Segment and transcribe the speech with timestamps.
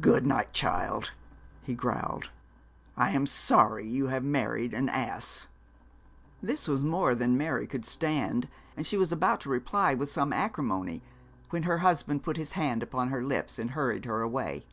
[0.00, 1.12] 'Good night, child,'
[1.62, 2.28] he growled.
[2.96, 5.46] 'I am sorry you have married an ass.'
[6.42, 10.32] This was more than Mary could stand, and she was about to reply with some
[10.32, 11.02] acrimony,
[11.50, 14.66] when her husband put his hand upon her lips and hurried her away.